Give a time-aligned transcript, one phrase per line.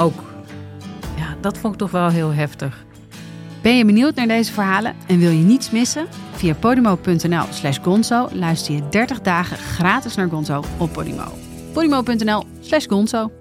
[0.00, 0.22] Ook.
[1.16, 2.84] Ja, dat vond ik toch wel heel heftig.
[3.62, 6.06] Ben je benieuwd naar deze verhalen en wil je niets missen?
[6.32, 11.24] Via podimo.nl slash gonzo luister je 30 dagen gratis naar Gonzo op Podimo.
[11.72, 13.32] podimo.nl slash gonzo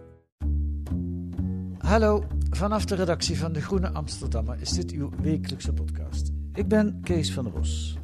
[1.78, 6.32] Hallo, vanaf de redactie van De Groene Amsterdammer is dit uw wekelijkse podcast.
[6.54, 7.98] Ik ben Kees van der Bos.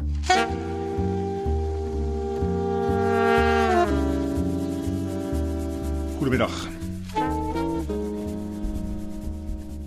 [6.18, 6.74] Goedemiddag.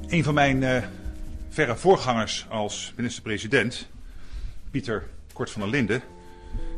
[0.09, 0.83] Een van mijn uh,
[1.49, 3.89] verre voorgangers als minister-president,
[4.71, 6.03] Pieter Kort van der Linden,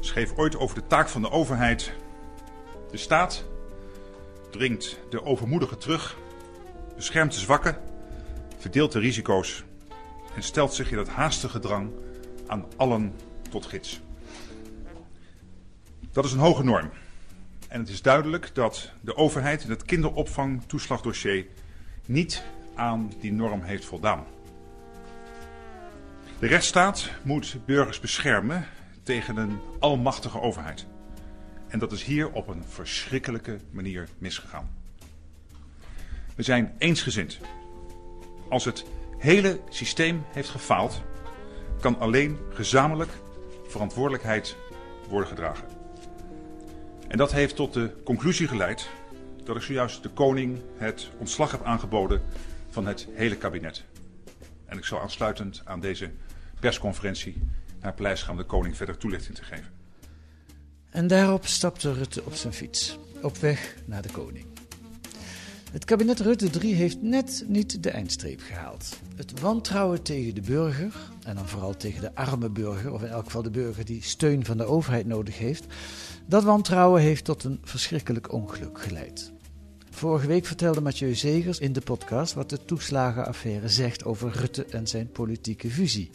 [0.01, 1.93] schreef ooit over de taak van de overheid.
[2.91, 3.45] De staat
[4.51, 6.17] dringt de overmoedigen terug,
[6.97, 7.79] beschermt de zwakken,
[8.59, 9.65] verdeelt de risico's
[10.35, 11.91] en stelt zich in het haastige drang
[12.47, 13.15] aan allen
[13.51, 14.01] tot gids.
[16.13, 16.91] Dat is een hoge norm.
[17.69, 21.47] En het is duidelijk dat de overheid in het kinderopvangtoeslagdossier
[22.07, 22.45] niet
[22.81, 24.25] aan die norm heeft voldaan.
[26.39, 28.67] De rechtsstaat moet burgers beschermen
[29.03, 30.87] tegen een almachtige overheid.
[31.69, 34.71] En dat is hier op een verschrikkelijke manier misgegaan.
[36.35, 37.39] We zijn eensgezind.
[38.49, 38.85] Als het
[39.19, 41.03] hele systeem heeft gefaald,
[41.81, 43.11] kan alleen gezamenlijk
[43.67, 44.57] verantwoordelijkheid
[45.09, 45.65] worden gedragen.
[47.09, 48.91] En dat heeft tot de conclusie geleid
[49.45, 52.23] dat ik zojuist de koning het ontslag heb aangeboden
[52.71, 53.85] van het hele kabinet.
[54.67, 56.11] En ik zal aansluitend aan deze
[56.61, 57.43] persconferentie
[57.81, 59.79] naar Paleis gaan de koning verder toelichting te geven.
[60.91, 64.47] En daarop stapte Rutte op zijn fiets, op weg naar de koning.
[65.73, 68.99] Het kabinet Rutte 3 heeft net niet de eindstreep gehaald.
[69.17, 70.95] Het wantrouwen tegen de burger,
[71.25, 74.45] en dan vooral tegen de arme burger, of in elk geval de burger die steun
[74.45, 75.67] van de overheid nodig heeft,
[76.27, 79.33] dat wantrouwen heeft tot een verschrikkelijk ongeluk geleid.
[80.01, 84.87] Vorige week vertelde Mathieu Zegers in de podcast wat de toeslagenaffaire zegt over Rutte en
[84.87, 86.11] zijn politieke visie.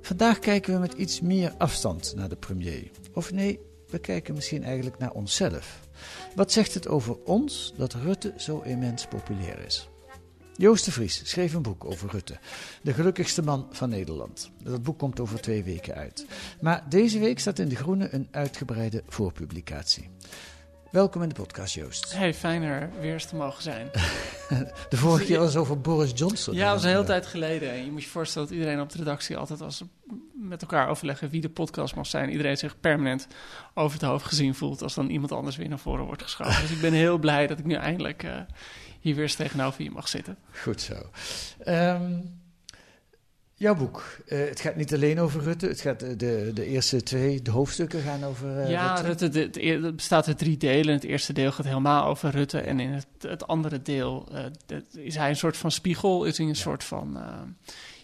[0.00, 2.90] Vandaag kijken we met iets meer afstand naar de premier.
[3.12, 3.60] Of nee,
[3.90, 5.80] we kijken misschien eigenlijk naar onszelf.
[6.34, 9.88] Wat zegt het over ons dat Rutte zo immens populair is?
[10.56, 12.38] Joost de Vries schreef een boek over Rutte,
[12.82, 14.50] de gelukkigste man van Nederland.
[14.62, 16.26] Dat boek komt over twee weken uit.
[16.60, 20.08] Maar deze week staat in De Groene een uitgebreide voorpublicatie.
[20.90, 22.16] Welkom in de podcast, Joost.
[22.16, 23.90] Hey, fijn er weer eens te mogen zijn.
[24.90, 26.54] de vorige keer was over Boris Johnson.
[26.54, 27.70] Ja, dat was een hele tijd geleden.
[27.70, 29.82] En je moet je voorstellen dat iedereen op de redactie altijd was
[30.34, 32.30] met elkaar overleggen wie de podcast mag zijn.
[32.30, 33.26] Iedereen zich permanent
[33.74, 36.60] over het hoofd gezien voelt als dan iemand anders weer naar voren wordt geschoven.
[36.62, 38.40] dus ik ben heel blij dat ik nu eindelijk uh,
[39.00, 40.38] hier weer eens tegenover je mag zitten.
[40.62, 40.94] Goed zo.
[41.66, 42.40] Um,
[43.58, 44.16] Jouw boek.
[44.26, 45.66] Uh, het gaat niet alleen over Rutte.
[45.66, 49.26] Het gaat de, de eerste twee de hoofdstukken gaan over uh, ja, Rutte.
[49.26, 50.94] Rutte het, het bestaat uit drie delen.
[50.94, 52.60] Het eerste deel gaat helemaal over Rutte.
[52.60, 54.74] En in het, het andere deel uh,
[55.04, 56.24] is hij een soort van spiegel.
[56.24, 56.58] Is hij een ja.
[56.58, 57.18] soort van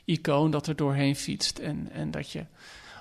[0.05, 1.59] icoon dat er doorheen fietst.
[1.59, 2.45] En, en dat je,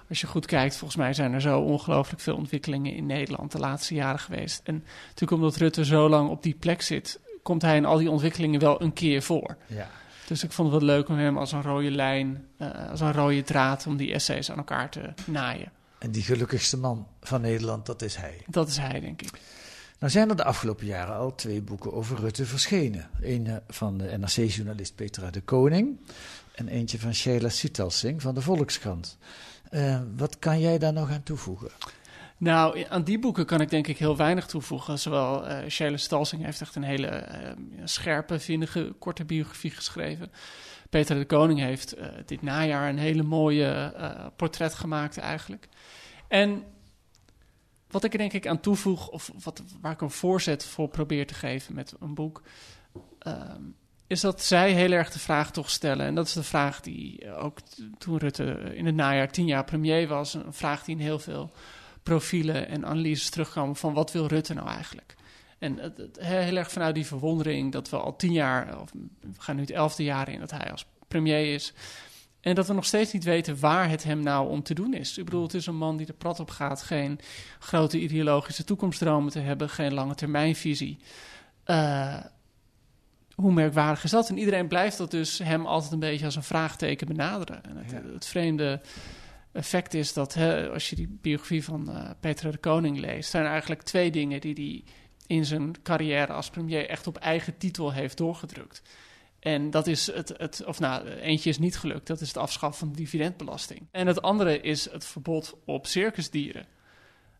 [0.09, 3.59] als je goed kijkt, volgens mij zijn er zo ongelooflijk veel ontwikkelingen in Nederland de
[3.59, 4.61] laatste jaren geweest.
[4.63, 8.11] En natuurlijk omdat Rutte zo lang op die plek zit, komt hij in al die
[8.11, 9.57] ontwikkelingen wel een keer voor.
[9.67, 9.89] Ja.
[10.27, 13.13] Dus ik vond het wel leuk om hem als een rode lijn, uh, als een
[13.13, 15.71] rode draad, om die essays aan elkaar te naaien.
[15.97, 18.41] En die gelukkigste man van Nederland, dat is hij.
[18.47, 19.39] Dat is hij, denk ik.
[19.99, 23.09] Nou zijn er de afgelopen jaren al twee boeken over Rutte verschenen.
[23.21, 25.99] Eén van de NRC-journalist Petra de Koning
[26.55, 29.17] en eentje van Sheila Sitelsing van de Volkskrant.
[29.71, 31.69] Uh, wat kan jij daar nog aan toevoegen?
[32.37, 34.99] Nou, aan die boeken kan ik denk ik heel weinig toevoegen.
[34.99, 40.31] Zowel uh, Stalsing heeft echt een hele uh, scherpe, vinnige, korte biografie geschreven.
[40.89, 43.93] Peter de Koning heeft uh, dit najaar een hele mooie
[44.35, 45.67] portret gemaakt eigenlijk.
[46.27, 46.63] En
[47.87, 51.27] wat ik er denk ik aan toevoeg, of wat, waar ik een voorzet voor probeer
[51.27, 52.41] te geven met een boek...
[54.07, 56.05] is dat zij heel erg de vraag toch stellen.
[56.05, 57.59] En dat is de vraag die ook
[57.97, 60.33] toen Rutte in het najaar tien jaar premier was...
[60.33, 61.51] een vraag die in heel veel
[62.03, 65.15] profielen en analyses terugkomen van wat wil Rutte nou eigenlijk?
[65.59, 68.91] En het, het, heel erg vanuit die verwondering dat we al tien jaar, of
[69.21, 71.73] we gaan nu het elfde jaar in dat hij als premier is.
[72.41, 75.17] En dat we nog steeds niet weten waar het hem nou om te doen is.
[75.17, 77.19] Ik bedoel, het is een man die de prat op gaat, geen
[77.59, 80.97] grote ideologische toekomstdromen te hebben, geen lange termijnvisie.
[81.65, 82.19] Uh,
[83.35, 84.29] hoe merkwaardig is dat?
[84.29, 87.63] En iedereen blijft dat dus hem altijd een beetje als een vraagteken benaderen.
[87.63, 88.01] En het, Ja.
[88.13, 88.81] het vreemde
[89.53, 90.37] effect is dat
[90.71, 94.41] als je die biografie van eh, Peter de Koning leest, zijn er eigenlijk twee dingen
[94.41, 94.93] die hij
[95.37, 98.81] in zijn carrière als premier echt op eigen titel heeft doorgedrukt.
[99.39, 102.79] En dat is het, het, of nou, eentje is niet gelukt, dat is het afschaffen
[102.79, 103.87] van de dividendbelasting.
[103.91, 106.65] En het andere is het verbod op circusdieren.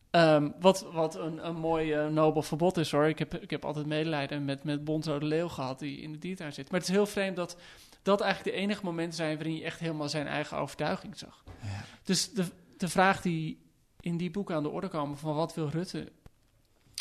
[0.09, 3.07] Ehm, wat wat een, een mooi eh, nobel verbod is hoor.
[3.07, 6.18] Ik heb, ik heb altijd medelijden met, met Bonzo de Leeuw gehad die in de
[6.18, 6.71] diertuin zit.
[6.71, 7.57] Maar het is heel vreemd dat
[8.03, 11.44] dat eigenlijk de enige momenten zijn waarin je echt helemaal zijn eigen overtuiging zag.
[11.61, 11.83] Ja.
[12.03, 12.45] Dus de,
[12.77, 13.61] de vraag die
[14.00, 16.11] in die boeken aan de orde komen van wat wil Rutte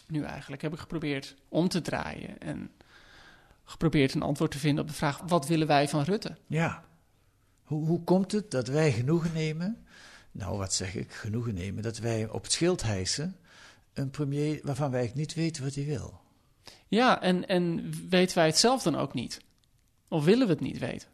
[0.06, 2.38] nu eigenlijk, heb ik geprobeerd om te draaien.
[2.38, 2.70] En
[3.64, 6.36] geprobeerd een antwoord te vinden op de vraag, wat willen wij van Rutte?
[6.46, 6.84] Ja.
[7.62, 9.86] Hoe, hoe komt het dat wij genoegen nemen,
[10.32, 13.36] nou wat zeg ik, genoegen nemen, dat wij op het schild hijsen
[13.92, 16.20] een premier waarvan wij niet weten wat hij wil?
[16.88, 19.40] Ja, en, en weten wij het zelf dan ook niet?
[20.12, 21.08] Of willen we het niet weten?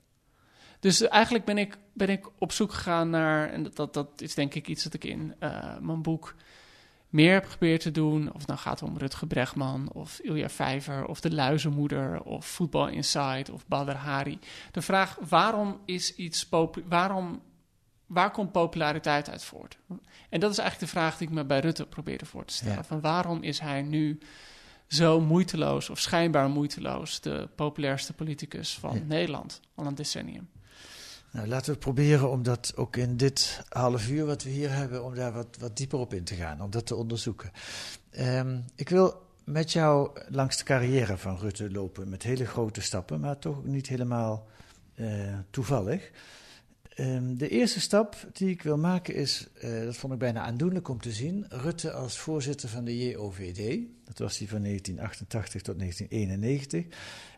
[0.81, 4.35] Dus eigenlijk ben ik, ben ik op zoek gegaan naar, en dat, dat, dat is
[4.35, 6.35] denk ik iets dat ik in eh, mijn boek
[7.09, 8.33] meer heb geprobeerd te doen.
[8.33, 12.89] Of het nou gaat om Rutger Bregman, of Ilja Vijver, of De Luizenmoeder, of Voetbal
[12.89, 14.39] Inside, of Badr Hari.
[14.73, 16.49] De vraag, waarom is iets
[16.89, 17.43] waarom,
[18.07, 19.79] waar komt populariteit uit voort?
[20.29, 22.75] En dat is eigenlijk de vraag die ik me bij Rutte probeerde voor te stellen.
[22.75, 22.85] Ja.
[22.85, 24.19] Van waarom is hij nu
[24.89, 29.03] zo moeiteloos, of schijnbaar moeiteloos, de populairste politicus van Ja.
[29.07, 30.49] Nederland al een decennium?
[31.31, 35.05] Nou, laten we proberen om dat ook in dit half uur wat we hier hebben,
[35.05, 37.51] om daar wat, wat dieper op in te gaan, om dat te onderzoeken.
[38.11, 43.21] Ehm, ik wil met jou langs de carrière van Rutte lopen met hele grote stappen,
[43.21, 44.47] maar toch niet helemaal
[44.95, 45.07] eh,
[45.51, 46.11] toevallig.
[46.99, 50.89] Ehm, de eerste stap die ik wil maken is, eh, dat vond ik bijna aandoenlijk
[50.89, 53.81] om te zien, Rutte als voorzitter van de JOVD.
[54.05, 56.85] Dat was hij van 1988 tot 1991.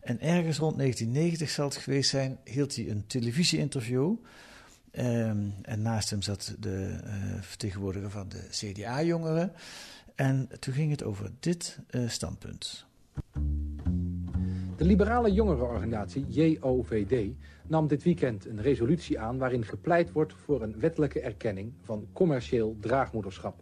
[0.00, 4.14] En ergens rond 1990 zal het geweest zijn, hield hij een televisieinterview.
[4.90, 9.52] Ehm, en naast hem zat de eh, vertegenwoordiger van de CDA-jongeren.
[10.14, 12.86] En toen ging het over dit eh, standpunt.
[14.80, 17.32] De liberale jongerenorganisatie JOVD
[17.66, 22.76] nam dit weekend een resolutie aan waarin gepleit wordt voor een wettelijke erkenning van commercieel
[22.80, 23.60] draagmoederschap.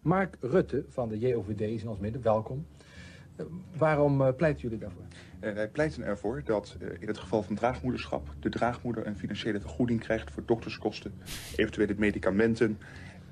[0.00, 2.66] Mark Rutte van de JOVD is in ons midden, welkom.
[3.36, 3.44] Eh,
[3.76, 5.02] waarom eh, pleiten jullie daarvoor?
[5.40, 10.00] Eh, wij pleiten ervoor dat in het geval van draagmoederschap de draagmoeder een financiële vergoeding
[10.00, 11.12] krijgt voor dokterskosten,
[11.56, 12.78] eventuele medicamenten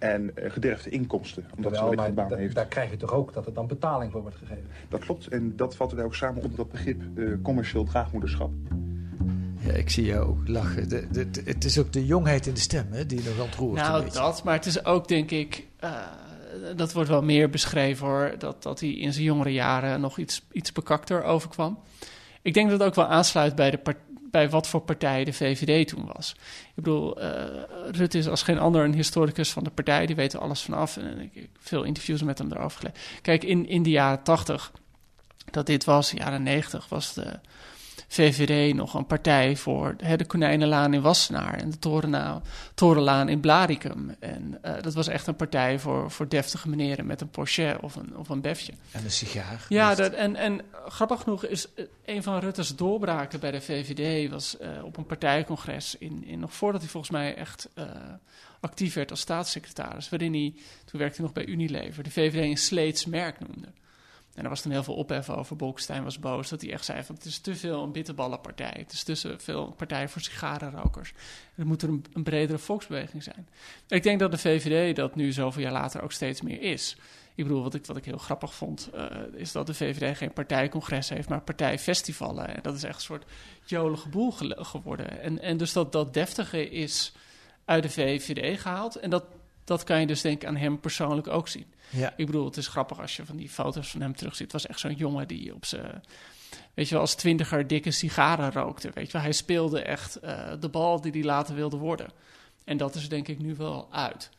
[0.00, 2.54] en eh, gederfde inkomsten, omdat ze een baan heeft.
[2.54, 4.64] daar krijg je toch ook dat er dan betaling voor wordt gegeven?
[4.88, 8.50] Dat klopt en dat vatten wij ook samen onder dat begrip eh, commercieel draagmoederschap.
[9.60, 10.88] Ja, ik zie jou ook lachen.
[10.88, 13.80] De, de, de- het is ook de jongheid in de stem hè, die nog ontroert.
[13.80, 15.92] Nou, dat, maar het is ook, denk ik, eh,
[16.76, 20.46] dat wordt wel meer beschreven hoor, dat, dat hij in zijn jongere jaren nog iets,
[20.52, 21.78] iets bekakter overkwam.
[22.42, 23.96] Ik denk dat het ook wel aansluit bij, de part-
[24.30, 26.34] bij wat voor partij de VVD toen was.
[26.68, 30.32] Ik bedoel, eh Rutte is als geen ander een historicus van de partij, die weet
[30.32, 30.96] er alles vanaf.
[30.96, 33.00] En ik heb veel interviews met hem erover gelezen.
[33.22, 34.72] Kijk, in, in de jaren 80,
[35.50, 37.38] dat dit was, jaren 90, was de
[38.12, 42.42] VVD nog een partij voor hè, de Konijnenlaan in Wassenaar en de Torenlaan,
[42.74, 44.16] Torenlaan in Blaricum.
[44.18, 47.94] En eh, dat was echt een partij voor, voor deftige meneren met een Porsche of
[47.94, 48.72] een, of een Befje.
[48.90, 49.66] En een sigaar.
[49.68, 54.30] Ja, dat, en, en grappig genoeg is eh, een van Rutte's doorbraken bij de VVD
[54.30, 57.68] was eh, op een partijcongres in, in nog voordat hij volgens mij echt
[58.60, 62.56] actief werd als staatssecretaris, waarin hij, toen werkte hij nog bij Unilever, de VVD een
[62.56, 63.68] Sleets merk noemde.
[64.40, 65.56] En er was toen heel veel ophef over.
[65.56, 68.74] Bolkestein was boos dat hij echt zei van het is te veel een bitterballenpartij.
[68.76, 71.12] Het is te veel een partij voor sigarenrokers.
[71.54, 73.48] Er moet er een, bredere volksbeweging zijn.
[73.88, 76.96] Ik denk dat de VVD dat nu zoveel jaar later ook steeds meer is.
[77.34, 80.32] Ik bedoel, wat ik, wat ik heel grappig vond, eh, is dat de VVD geen
[80.32, 82.54] partijcongres heeft, maar partijfestivalen.
[82.54, 83.24] En dat is echt een soort
[83.64, 85.20] jolige boel geworden.
[85.20, 87.12] En, en dus dat, dat deftige is
[87.64, 88.96] uit de VVD gehaald.
[88.96, 89.24] En dat,
[89.70, 91.66] dat kan je dus denk ik aan hem persoonlijk ook zien.
[91.90, 92.14] Ja.
[92.16, 94.52] Ik bedoel, het is grappig als je van die foto's van hem terugziet.
[94.52, 96.02] Het was echt zo'n jongen die op zijn,
[96.74, 98.90] weet je wel, als twintiger dikke sigaren rookte.
[98.94, 102.10] Weet je wel, hij speelde echt eh, de bal die hij later wilde worden.
[102.64, 104.30] En dat is denk ik nu wel uit.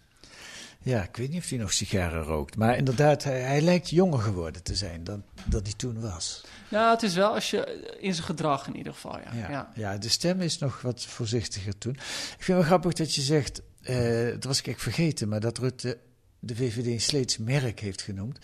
[0.81, 2.57] ja, ik weet niet of hij nog sigaren rookt.
[2.57, 6.43] Maar inderdaad, hij, hij lijkt jonger geworden te zijn dan dat hij toen was.
[6.69, 9.33] Nou, het is wel als je in zijn gedrag in ieder geval, ja.
[9.33, 9.71] Ja, ja.
[9.75, 9.97] ja.
[9.97, 11.93] de stem is nog wat voorzichtiger toen.
[11.93, 15.39] Ik vind het wel grappig dat je zegt, eh dat was ik echt vergeten, maar
[15.39, 15.97] dat Rutte
[16.39, 18.37] de VVD een Sleets merk heeft genoemd.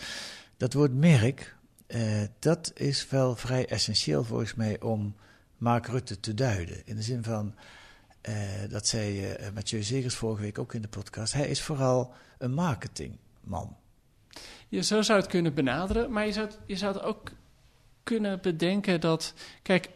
[0.57, 1.55] Dat woord merk,
[1.87, 5.15] eh, dat is wel vrij essentieel volgens mij om
[5.57, 6.81] Mark Rutte te duiden.
[6.85, 7.55] In de zin van,
[8.21, 8.33] eh,
[8.69, 13.75] dat zei Mathieu Zegers vorige week ook in de podcast, hij is vooral een marketingman.
[14.69, 17.31] Je, zo zou het kunnen benaderen, maar je zou, het- je zou het ook
[18.03, 19.33] kunnen bedenken dat...
[19.61, 19.89] Kijk,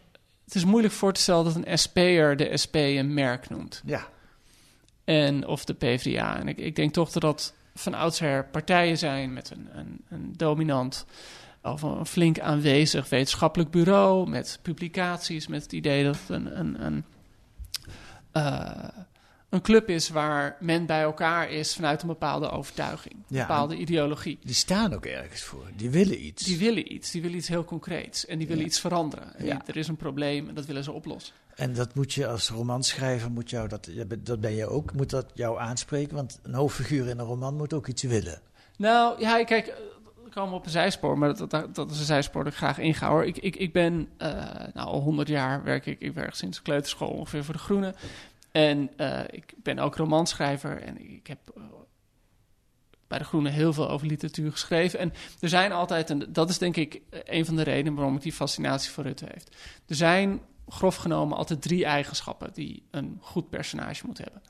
[0.46, 3.82] het is moeilijk voor te stellen dat een SP'er de SP een merk noemt.
[3.86, 4.08] Ja.
[5.04, 6.40] En, of de PvdA.
[6.40, 10.34] En ik, ik denk toch dat dat van oudsher partijen zijn met een, een, een
[10.38, 11.06] dominant
[11.62, 16.86] of een flink aanwezig wetenschappelijk bureau met publicaties, met het idee dat het een, een,
[16.86, 17.06] een,
[18.32, 18.88] eh,
[19.50, 23.76] een club is waar men bij elkaar is vanuit een bepaalde overtuiging, een Ja, bepaalde
[23.78, 24.40] ideologie.
[24.44, 25.70] Die staan ook ergens voor.
[25.76, 26.44] Die willen iets.
[26.44, 28.68] Die willen iets, die willen iets heel concreets en die willen Ja.
[28.70, 29.36] iets veranderen.
[29.36, 29.62] En Ja.
[29.66, 31.36] Er is een probleem en dat willen ze oplossen.
[31.56, 33.90] En dat moet je als romanschrijver, moet jou dat,
[34.20, 36.16] dat ben je ook, moet dat jou aanspreken?
[36.16, 38.42] Want een hoofdfiguur in een roman moet ook iets willen.
[38.78, 39.76] Nou, ja, kijk, eh,
[40.24, 42.78] we komen op een zijspoor, maar dat, dat, dat is een zijspoor dat ik graag
[42.78, 43.26] inga hoor.
[43.26, 44.30] Ik, ik, ik ben, eh,
[44.74, 47.96] nou, al honderd jaar werk ik, ik werk sinds kleuterschool ongeveer voor de Groenen.
[48.52, 51.40] En eh, ik ben ook romanschrijver en ik heb
[53.08, 55.00] bij de Groenen heel veel over literatuur geschreven.
[55.00, 58.22] En er zijn altijd, en dat is denk ik een van de redenen waarom ik
[58.22, 59.56] die fascinatie voor Rutte heeft.
[59.88, 64.42] Er zijn grof genomen altijd drie eigenschappen die een goed personage moet hebben.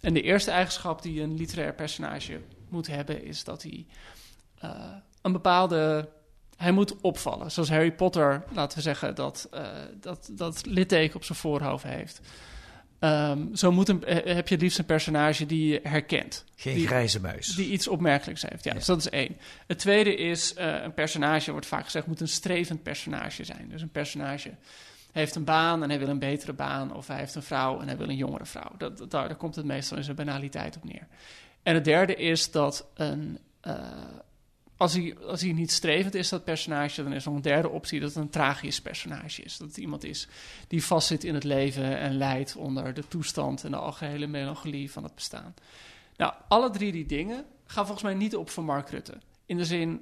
[0.00, 3.86] En de eerste eigenschap die een literair personage moet hebben is dat hij
[4.58, 4.70] eh,
[5.22, 6.08] een bepaalde.
[6.56, 7.50] Hij moet opvallen.
[7.50, 9.66] Zoals Harry Potter, laten we zeggen, dat, eh,
[10.00, 12.20] dat, dat litteken op zijn voorhoofd heeft.
[12.98, 16.44] Ehm, zo moet een, eh, heb je het liefst een personage die je herkent.
[16.56, 17.46] Geen Die- grijze muis.
[17.46, 18.64] Die iets opmerkelijks heeft.
[18.64, 18.76] Ja, Ja.
[18.76, 19.36] Dus dat is één.
[19.66, 23.68] Het tweede is een personage, wordt vaak gezegd, moet een strevend personage zijn.
[23.68, 24.54] Dus een personage
[25.12, 26.94] heeft een baan en hij wil een betere baan.
[26.94, 28.70] Of hij heeft een vrouw en hij wil een jongere vrouw.
[28.78, 31.06] Dat, daar, daar komt het meestal in zijn banaliteit op neer.
[31.62, 33.38] En het derde is dat een.
[33.60, 33.76] eh,
[34.76, 38.00] als hij, als hij niet strevend is, dat personage, dan is nog een derde optie
[38.00, 39.56] dat het een tragisch personage is.
[39.56, 40.28] Dat het iemand is
[40.68, 45.02] die vastzit in het leven en lijdt onder de toestand en de algehele melancholie van
[45.02, 45.54] het bestaan.
[46.16, 49.18] Nou, alle drie die dingen gaan volgens mij niet op voor Mark Rutte.
[49.46, 50.00] In de zin,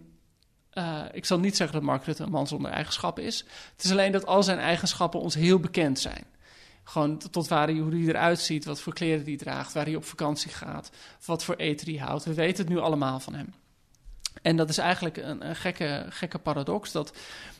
[0.71, 3.45] eh, ik zal niet zeggen dat Mark Rutte een man zonder eigenschappen is.
[3.77, 6.25] Het is alleen dat al zijn eigenschappen ons heel bekend zijn.
[6.85, 9.97] Gewoon tot waar hij, hoe hij eruit ziet, wat voor kleren hij draagt, waar hij
[9.97, 10.91] op vakantie gaat,
[11.25, 12.25] wat voor eten hij houdt.
[12.25, 13.55] We weten het nu allemaal van hem.
[14.43, 16.93] En dat is eigenlijk een, een gekke, gekke paradox.
[16.93, 17.13] Dat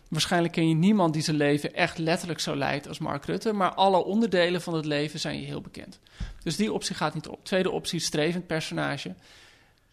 [0.09, 3.53] waarschijnlijk ken je niemand die zijn leven echt letterlijk zo leidt als Mark Rutte.
[3.53, 5.99] Maar alle onderdelen van het leven zijn je heel bekend.
[6.43, 7.45] Dus die optie gaat niet op.
[7.45, 9.15] Tweede optie, strevend personage.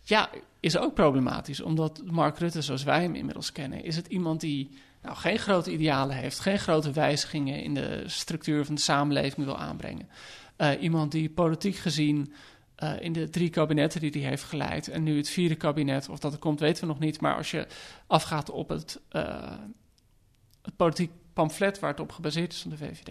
[0.02, 0.30] Ja,
[0.68, 1.62] is ook problematisch.
[1.62, 4.70] Omdat Mark Rutte, zoals wij hem inmiddels kennen, is het iemand die
[5.02, 6.40] nou, geen grote idealen heeft.
[6.40, 10.10] Geen grote wijzigingen in de structuur van de samenleving wil aanbrengen.
[10.56, 12.34] Eh, iemand die politiek gezien
[12.76, 14.88] eh, in de drie kabinetten die hij heeft geleid.
[14.88, 17.22] En nu het vierde kabinet, of dat er komt, weten we nog niet.
[17.22, 17.68] Maar als je
[18.08, 19.52] afgaat op het, eh,
[20.62, 23.10] het politiek pamflet waar het op gebaseerd is van de VVD.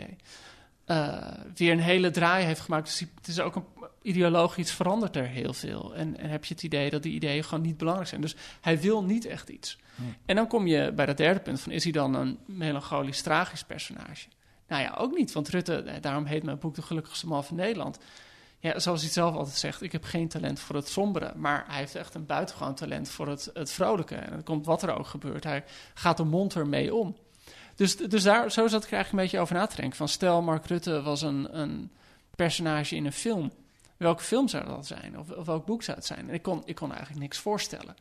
[0.87, 2.87] Eh, weer een hele draai heeft gemaakt.
[2.87, 3.64] Dus het is ook een,
[4.02, 5.95] ideologisch verandert er heel veel.
[5.95, 8.21] En, en heb je het idee dat die ideeën gewoon niet belangrijk zijn.
[8.21, 9.78] Dus hij wil niet echt iets.
[10.26, 11.73] En dan kom je bij dat derde punt van...
[11.73, 14.28] is hij dan een melancholisch, tragisch personage?
[14.69, 15.33] Nou ja, ook niet.
[15.33, 17.99] Want Rutte, eh, daarom heet mijn boek De Gelukkigste Man van Nederland...
[18.59, 21.33] Ja, zoals hij zelf altijd zegt, ik heb geen talent voor het sombere.
[21.37, 24.14] Maar hij heeft echt een buitengewoon talent voor het, het vrolijke.
[24.14, 25.45] En dat komt wat er ook gebeurt.
[25.45, 25.64] Hij
[25.95, 27.16] gaat de mond ermee om.
[27.76, 29.97] Dus, dus daar, zo zat ik er eigenlijk een beetje over na te denken.
[29.97, 31.90] Van stel, Mark Rutte was een, een
[32.37, 33.52] personage in een film.
[33.97, 35.18] Welke film zou dat zijn?
[35.18, 36.28] Of, of welk boek zou het zijn?
[36.28, 37.95] En ik kon, ik kon eigenlijk niks voorstellen.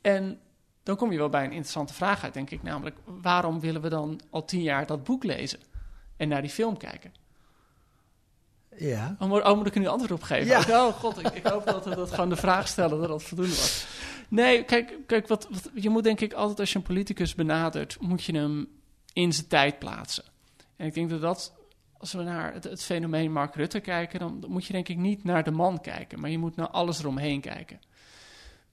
[0.00, 0.40] En
[0.82, 2.62] dan kom je wel bij een interessante vraag uit, denk ik.
[2.62, 5.60] Namelijk, waarom willen we dan al tien jaar dat boek lezen?
[6.16, 7.12] En naar die film kijken?
[8.76, 9.16] Ja.
[9.18, 10.46] Oh, moet, oh, moet ik er nu antwoord op geven?
[10.46, 10.86] Ja.
[10.86, 13.54] Oh god, ik, ik hoop dat we dat gewoon de vraag stellen dat dat voldoende
[13.54, 13.86] was.
[14.28, 17.96] Nee, kijk, kijk wat, wat, je moet denk ik altijd als je een politicus benadert,
[18.00, 18.68] moet je hem
[19.12, 20.24] in zijn tijd plaatsen.
[20.76, 21.54] En ik denk dat dat,
[21.98, 25.24] als we naar het, het fenomeen Mark Rutte kijken, dan, moet je denk ik niet
[25.24, 27.80] naar de man kijken, maar je moet naar alles eromheen kijken.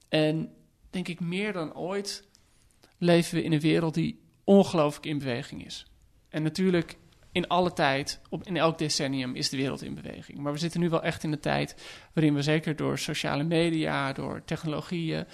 [0.08, 0.54] En
[0.90, 2.28] denk ik meer dan ooit
[2.98, 5.86] leven we in een wereld die ongelooflijk in beweging is.
[6.28, 6.98] En natuurlijk
[7.32, 10.38] in alle tijd, op, in elk decennium is de wereld in beweging.
[10.38, 11.74] Maar we zitten nu wel echt in de tijd
[12.12, 15.26] waarin we zeker door sociale media, door technologieën,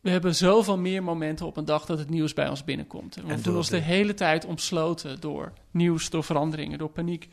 [0.00, 3.16] we hebben zoveel meer momenten op een dag dat het nieuws bij ons binnenkomt.
[3.16, 7.28] En we En voelen ons de hele tijd omsloten door nieuws, door veranderingen, door paniek.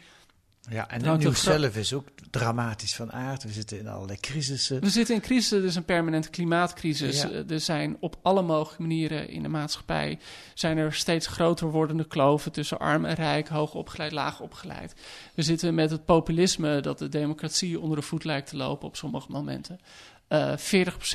[0.69, 3.43] Ja, en Nou, het nieuws zelf is ook dramatisch van aard.
[3.43, 4.81] We zitten in allerlei crisissen.
[4.81, 7.21] We zitten in crisis, er is een permanente klimaatcrisis.
[7.21, 7.29] Ja.
[7.29, 10.19] Eh, Er zijn op alle mogelijke manieren in de maatschappij...
[10.53, 13.47] zijn er steeds groter wordende kloven tussen arm en rijk...
[13.47, 14.95] hoog opgeleid, laag opgeleid.
[15.33, 18.95] We zitten met het populisme dat de democratie onder de voet lijkt te lopen op
[18.95, 19.79] sommige momenten.
[20.27, 20.59] Eh 40%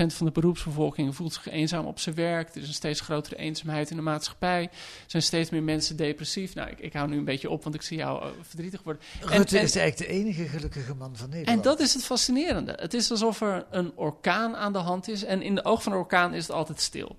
[0.07, 2.54] van de beroepsbevolking voelt zich eenzaam op zijn werk.
[2.54, 4.62] Er is een steeds grotere eenzaamheid in de maatschappij.
[4.62, 4.71] Er
[5.07, 6.54] zijn steeds meer mensen depressief.
[6.54, 9.02] Nou, ik, ik hou nu een beetje op, want ik zie jou eh, verdrietig worden.
[9.21, 11.59] Rutte en- is eigenlijk de enige gelukkige man van Nederland.
[11.59, 12.73] En dat is het fascinerende.
[12.81, 15.25] Het is alsof er een orkaan aan de hand is.
[15.25, 17.16] En in de oog van een orkaan is het altijd stil.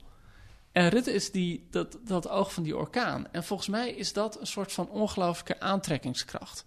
[0.71, 3.27] En Rutte is die, dat, dat oog van die orkaan.
[3.31, 6.65] En volgens mij is dat een soort van ongelooflijke aantrekkingskracht.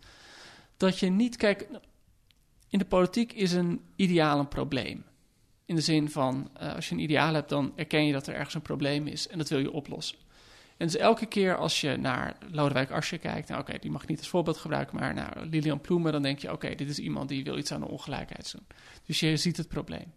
[0.77, 1.69] Dat je niet, kijk,
[2.69, 5.05] in de politiek is een ideaal een probleem.
[5.67, 8.35] In de zin van, uh, als je een ideaal hebt, dan erken je dat er
[8.35, 10.19] ergens een probleem is en dat wil je oplossen.
[10.77, 14.09] En dus elke keer als je naar Lodewijk Asscher kijkt, nou oké, die mag ik
[14.09, 17.29] niet als voorbeeld gebruiken, maar naar Lilian Ploemen, dan denk je, oké, dit is iemand
[17.29, 18.67] die wil iets aan de ongelijkheid doen.
[19.07, 20.13] Dus je ziet het probleem.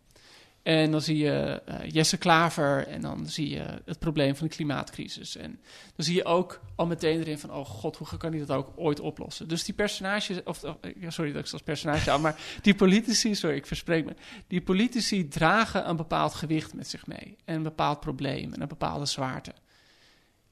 [0.63, 4.53] En dan zie je uh, Jesse Klaver en dan zie je het probleem van de
[4.53, 5.35] klimaatcrisis.
[5.35, 5.59] En
[5.95, 8.71] dan zie je ook al meteen erin van, oh god, hoe kan hij dat ook
[8.75, 9.47] ooit oplossen?
[9.47, 10.63] Dus die personages, of,
[11.07, 14.13] sorry dat ik als personage aan, maar die politici, sorry, ik verspreek me.
[14.47, 17.37] Die politici dragen een bepaald gewicht met zich mee.
[17.45, 19.53] En een bepaald probleem en een bepaalde zwaarte.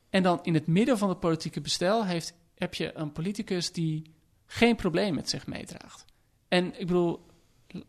[0.10, 4.16] En dan in het midden van het politieke bestel heeft, heb je een politicus die
[4.46, 6.06] geen probleem met zich meedraagt.
[6.48, 7.26] En ik bedoel,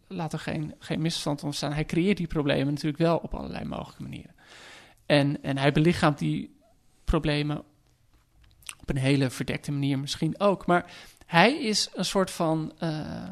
[0.07, 1.73] laat er geen, geen misverstand ontstaan.
[1.73, 4.35] Hij creëert die problemen natuurlijk wel op allerlei mogelijke manieren.
[5.07, 6.57] En, en hij belichaamt die
[7.05, 7.63] problemen
[8.81, 10.67] op een hele verdekte manier misschien ook.
[10.67, 10.93] Maar
[11.27, 13.31] hij is een soort van uh,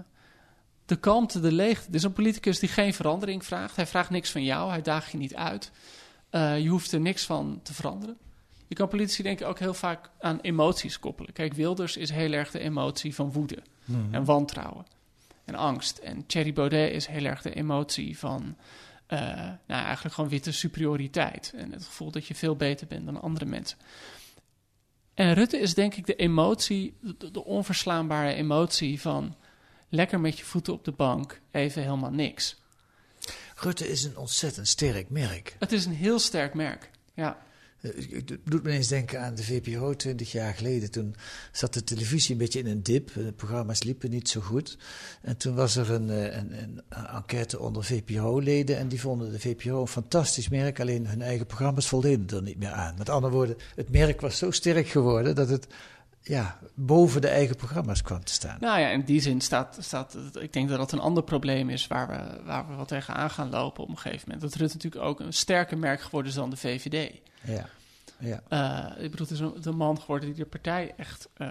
[0.84, 1.86] de kalmte, de leegte.
[1.86, 3.76] Dit is een politicus die geen verandering vraagt.
[3.76, 5.70] Hij vraagt niks van jou, hij daagt je niet uit.
[6.30, 8.16] Uh, je hoeft er niks van te veranderen.
[8.68, 11.32] Je kan politici denk ik ook heel vaak aan emoties koppelen.
[11.32, 14.08] Kijk, Wilders is heel erg de emotie van woede hmm.
[14.10, 14.86] en wantrouwen
[15.46, 15.98] en angst.
[15.98, 18.56] En Thierry Baudet is heel erg de emotie van
[19.08, 19.20] uh,
[19.66, 21.52] nou, eigenlijk gewoon witte superioriteit.
[21.56, 23.78] En het gevoel dat je veel beter bent dan andere mensen.
[25.14, 29.36] En Rutte is denk ik de emotie, de, de onverslaanbare emotie van
[29.88, 32.56] lekker met je voeten op de bank, even helemaal niks.
[33.56, 35.56] Rutte is een ontzettend sterk merk.
[35.58, 37.38] Het is een heel sterk merk, ja.
[37.86, 40.90] Het eh, doet me eens denken aan de VPRO 20 jaar geleden.
[40.90, 41.14] Toen
[41.52, 43.12] zat de televisie een beetje in een dip.
[43.14, 44.78] De programma's liepen niet zo goed.
[45.22, 46.52] En toen was er een, eh, een,
[46.88, 48.78] een enquête onder VPRO-leden.
[48.78, 50.80] En die vonden de VPRO een fantastisch merk.
[50.80, 52.94] Alleen hun eigen programma's voldeden er niet meer aan.
[52.98, 55.66] Met andere woorden, het merk was zo sterk geworden dat het
[56.28, 58.56] ja, boven de eigen programma's kwam te staan.
[58.60, 61.86] Nou ja, in die zin staat, staat ik denk dat dat een ander probleem is
[61.86, 64.40] waar we, waar we wat tegenaan gaan lopen op een gegeven moment.
[64.40, 67.20] Dat Rutte natuurlijk ook een sterker merk geworden is dan de VVD.
[67.42, 67.68] Ja.
[68.18, 68.42] Ja.
[68.48, 71.50] Uh, ik bedoel, het is een, man geworden die de partij echt uh,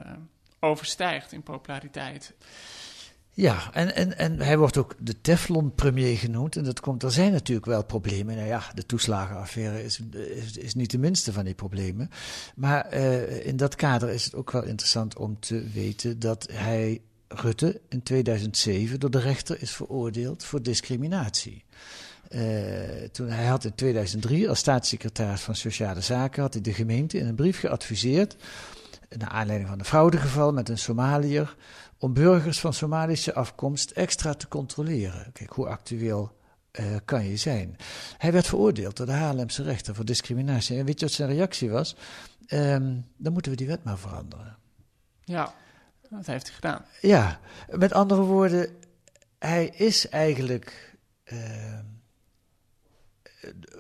[0.60, 2.34] overstijgt in populariteit.
[3.36, 6.56] Ja, en, en, en hij wordt ook de Teflon-premier genoemd.
[6.56, 8.36] En dat komt, er zijn natuurlijk wel problemen.
[8.36, 12.10] Nou ja, de toeslagenaffaire is, is, is niet de minste van die problemen.
[12.56, 17.02] Maar uh, in dat kader is het ook wel interessant om te weten dat hij,
[17.28, 21.64] Rutte, in 2007 door de rechter is veroordeeld voor discriminatie.
[22.30, 22.42] Uh,
[23.12, 27.28] toen, hij had in 2003 als staatssecretaris van Sociale Zaken had hij de gemeente in
[27.28, 28.36] een brief geadviseerd,
[29.18, 31.56] naar aanleiding van een fraudegeval met een Somaliër,
[31.98, 35.32] om burgers van Somalische afkomst extra te controleren.
[35.34, 36.36] Kijk, hoe actueel
[36.80, 37.78] uh, kan je zijn?
[38.18, 40.78] Hij werd veroordeeld door de Haarlemse rechter voor discriminatie.
[40.78, 41.96] En weet je wat zijn reactie was?
[42.48, 44.58] Um, dan moeten we die wet maar veranderen.
[45.24, 45.54] Ja,
[46.10, 46.86] dat heeft hij gedaan.
[47.02, 48.70] Ja, met andere woorden,
[49.40, 50.96] hij is eigenlijk.
[51.34, 51.40] Uh,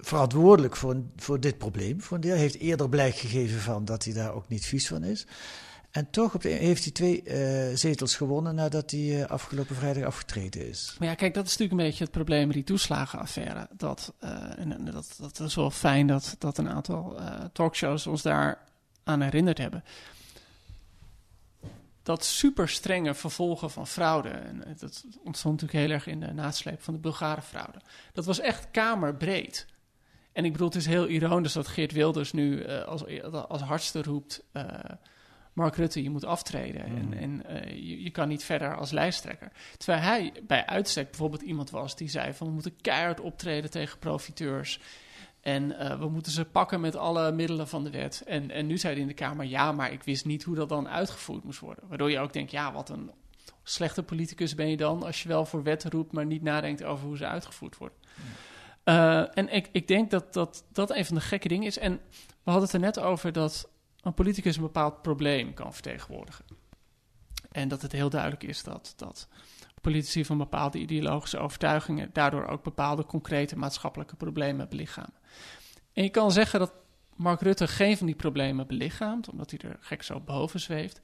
[0.01, 2.01] verantwoordelijk voor, voor dit probleem.
[2.01, 5.03] Voor een deel heeft eerder blijk gegeven van dat hij daar ook niet vies van
[5.03, 5.25] is.
[5.91, 10.95] En toch heeft hij twee uh, zetels gewonnen nadat hij uh, afgelopen vrijdag afgetreden is.
[10.99, 13.67] Maar ja, kijk, dat is natuurlijk een beetje het probleem met die toeslagenaffaire.
[13.77, 17.19] Dat, uh, en, dat, dat is wel fijn dat, dat een aantal
[17.53, 18.57] talkshows ons daar
[19.03, 19.83] aan herinnerd hebben.
[22.05, 26.81] Dat super strenge vervolgen van fraude, en dat ontstond natuurlijk heel erg in de nasleep
[26.81, 27.81] van de Bulgare fraude.
[28.13, 29.65] Dat was echt kamerbreed.
[30.33, 33.03] En ik bedoel, het is heel ironisch dat Geert Wilders nu als,
[33.47, 34.43] als hardste roept
[35.55, 37.13] Mark Rutte, je moet aftreden en, mm.
[37.13, 39.51] en uh, je, je, kan niet verder als lijsttrekker.
[39.77, 43.99] Terwijl hij bij uitstek bijvoorbeeld iemand was die zei van we moeten keihard optreden tegen
[43.99, 44.79] profiteurs.
[45.45, 48.23] En uh, we moeten ze pakken met alle middelen van de wet.
[48.25, 50.69] En, en nu zei hij in de Kamer, ja, maar ik wist niet hoe dat
[50.69, 51.87] dan uitgevoerd moest worden.
[51.87, 53.11] Waardoor je ook denkt, ja, wat een
[53.63, 57.07] slechte politicus ben je dan als je wel voor wetten roept, maar niet nadenkt over
[57.07, 57.97] hoe ze uitgevoerd worden.
[58.85, 61.77] Uh, en ik, ik denk dat, dat dat een van de gekke dingen is.
[61.77, 63.69] En we hadden het er net over dat
[64.01, 66.45] een politicus een bepaald probleem kan vertegenwoordigen.
[67.51, 69.27] En dat het heel duidelijk is dat, dat
[69.91, 75.13] politici van bepaalde ideologische overtuigingen daardoor ook bepaalde concrete maatschappelijke problemen belichamen.
[75.93, 76.73] En je kan zeggen dat
[77.15, 80.99] Mark Rutte geen van die problemen belichaamt, omdat hij er gek zo boven zweeft.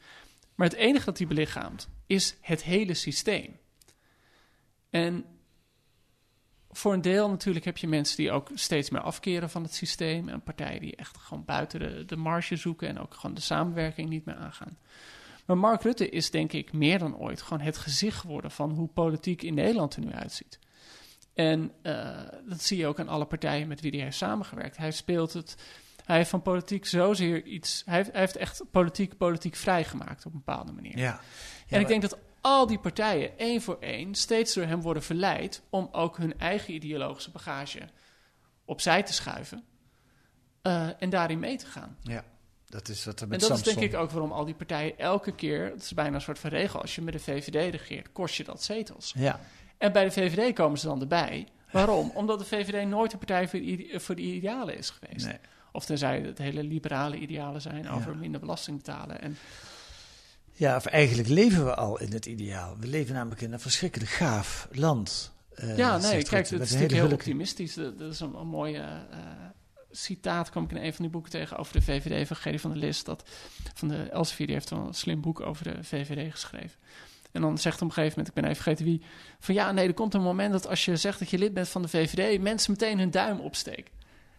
[0.55, 3.59] Maar het enige dat hij belichaamt is het hele systeem.
[4.89, 5.25] En
[6.69, 10.29] voor een deel natuurlijk heb je mensen die ook steeds meer afkeren van het systeem.
[10.29, 14.09] En partijen die echt gewoon buiten de, de marge zoeken en ook gewoon de samenwerking
[14.09, 14.77] niet meer aangaan.
[15.51, 18.87] Maar Mark Rutte is denk ik meer dan ooit gewoon het gezicht geworden van hoe
[18.87, 20.59] politiek in Nederland er nu uitziet.
[21.33, 24.77] En eh, dat zie je ook aan alle partijen met wie hij heeft samengewerkt.
[24.77, 25.55] Hij speelt het.
[26.05, 27.81] Hij heeft van politiek zozeer iets.
[27.85, 30.97] Hij heeft, hij heeft echt politiek, politiek vrijgemaakt op een bepaalde manier.
[30.97, 31.19] Ja.
[31.67, 35.61] en ik denk dat al die partijen één voor één steeds door hem worden verleid
[35.69, 37.89] om ook hun eigen ideologische bagage
[38.65, 39.63] opzij te schuiven
[40.61, 41.97] eh, en daarin mee te gaan.
[42.01, 42.23] Ja,
[42.71, 43.67] dat is wat er En met dat Samson...
[43.73, 46.39] is denk ik ook waarom al die partijen elke keer, het is bijna een soort
[46.39, 49.13] van regel, als je met de VVD regeert, kost je dat zetels.
[49.17, 49.39] Ja,
[49.77, 51.47] En bij de VVD komen ze dan erbij.
[51.71, 52.11] Waarom?
[52.21, 55.25] Omdat de VVD nooit een partij voor de, voor de idealen is geweest.
[55.25, 55.37] nee.
[55.71, 58.17] Of tenzij het hele liberale idealen zijn over Ja.
[58.17, 59.21] minder belasting betalen.
[59.21, 59.37] En
[60.51, 62.77] Ja, of eigenlijk leven we al in het ideaal.
[62.79, 65.31] We leven namelijk in een verschrikkelijk gaaf land.
[65.55, 67.73] eh, ja, nee, kijk, het is natuurlijk heel optimistisch.
[67.73, 68.79] Dat, dat is een, een mooie
[69.11, 69.17] eh,
[69.91, 72.71] citaat, kwam ik in een van die boeken tegen over de VVD van Gerry van
[72.71, 73.05] der List.
[73.05, 73.29] Dat,
[73.73, 76.79] van de Elsevier, die heeft wel een slim boek over de VVD geschreven.
[77.31, 79.01] En dan zegt op een gegeven moment, ik ben even vergeten wie,
[79.39, 81.69] van ja, nee, er komt een moment dat als je zegt dat je lid bent
[81.69, 83.91] van de VVD, mensen meteen hun duim opsteken.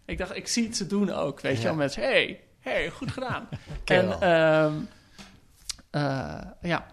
[0.05, 3.11] Ik dacht, ik zie het ze doen ook, weet je wel, mensen, hey, hey, goed
[3.11, 3.49] gedaan.
[3.85, 4.75] En ehm,
[5.91, 6.87] eh, ja,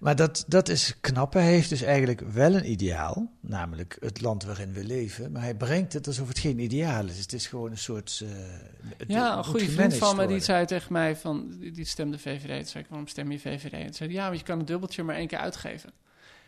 [0.00, 1.32] Maar dat, dat is knap.
[1.32, 5.32] Hij heeft dus eigenlijk wel een ideaal, namelijk het land waarin we leven.
[5.32, 7.18] Maar hij brengt het alsof het geen ideaal is.
[7.18, 8.22] Het is gewoon een soort.
[8.96, 12.58] het Ja, een goede vriend van me die zei tegen mij van, die, stemde VVD.
[12.58, 13.72] Toen zei ik, waarom stem je VVD?
[13.72, 15.90] En zei ja, want je kan een dubbeltje maar één keer uitgeven.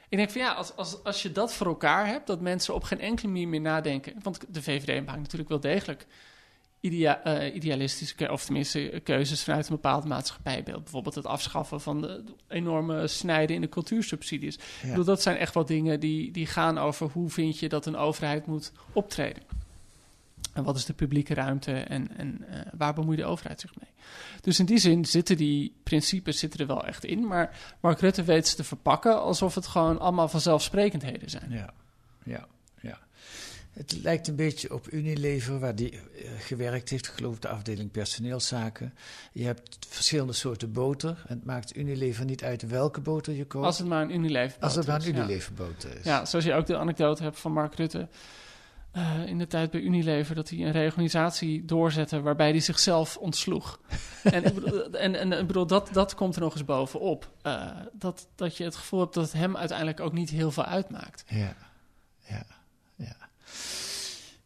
[0.08, 2.82] Ik denk van ja, als, als, als je dat voor elkaar hebt, dat mensen op
[2.82, 4.14] geen enkele manier meer nadenken.
[4.22, 6.06] Want de VVD maakt natuurlijk wel degelijk
[6.80, 10.82] idea, eh, idealistische, of tenminste keuzes vanuit een bepaald maatschappijbeeld.
[10.82, 14.54] Bijvoorbeeld het afschaffen van de, enorme snijden in de cultuursubsidies.
[14.56, 14.88] Ik Ja.
[14.88, 17.96] bedoel, dat zijn echt wel dingen die, die gaan over hoe vind je dat een
[17.96, 19.42] overheid moet optreden.
[20.52, 23.90] En wat is de publieke ruimte en, en eh, waar bemoeit de overheid zich mee?
[24.40, 27.26] Dus in die zin zitten die principes zitten er wel echt in.
[27.26, 31.50] Maar Mark Rutte weet ze te verpakken alsof het gewoon allemaal vanzelfsprekendheden zijn.
[31.50, 31.70] Ja,
[32.24, 32.46] ja.
[33.78, 37.90] Het lijkt een beetje op Unilever, waar die eh, gewerkt heeft, geloof ik, de afdeling
[37.90, 38.94] personeelszaken.
[39.32, 41.24] Je hebt verschillende soorten boter.
[41.26, 43.66] En het maakt Unilever niet uit welke boter je koopt.
[43.66, 45.16] Als het maar een Unilever Als het maar een is, ja.
[45.16, 46.04] Unilever boter is.
[46.04, 48.08] Ja, zoals je ook de anekdote hebt van Mark Rutte.
[48.92, 53.80] eh, in de tijd bij Unilever dat hij een reorganisatie doorzette waarbij hij zichzelf ontsloeg.
[54.22, 57.30] en ik bedoel, en, en, ik bedoel dat, dat komt er nog eens bovenop.
[57.42, 60.64] Eh, dat, dat je het gevoel hebt dat het hem uiteindelijk ook niet heel veel
[60.64, 61.24] uitmaakt.
[61.26, 61.54] Ja,
[62.18, 62.46] ja,
[62.96, 63.27] ja.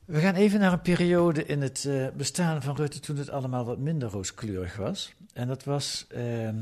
[0.04, 3.64] We gaan even naar een periode in het eh, bestaan van Rutte toen het allemaal
[3.64, 5.14] wat minder rooskleurig was.
[5.32, 6.56] En dat was ehm,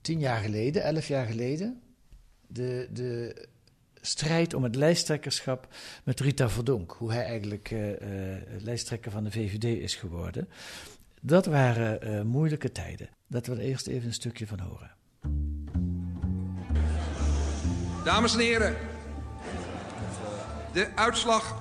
[0.00, 1.80] tien jaar geleden, elf jaar geleden.
[2.46, 3.46] De, de
[4.00, 6.94] strijd om het lijsttrekkerschap met Rita Verdonk.
[6.98, 7.80] Hoe hij eigenlijk eh,
[8.58, 10.48] lijsttrekker van de VVD is geworden.
[11.20, 13.08] Dat waren moeilijke tijden.
[13.26, 14.90] Laten we er eerst even een stukje van horen.
[18.04, 18.76] Dames en heren,
[20.72, 21.56] de uitslag